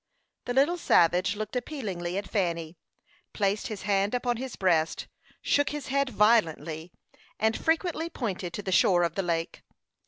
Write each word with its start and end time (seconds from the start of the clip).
The 0.45 0.55
little 0.55 0.79
savage 0.79 1.35
looked 1.35 1.55
appealingly 1.55 2.17
at 2.17 2.27
Fanny, 2.27 2.75
placed 3.33 3.67
his 3.67 3.83
hand 3.83 4.15
upon 4.15 4.37
his 4.37 4.55
breast, 4.55 5.05
shook 5.43 5.69
his 5.69 5.89
head 5.89 6.09
violently, 6.09 6.91
and 7.39 7.55
frequently 7.55 8.09
pointed 8.09 8.51
to 8.53 8.63
the 8.63 8.71
shore 8.71 9.03
of 9.03 9.13
the 9.13 9.21
lake. 9.21 9.61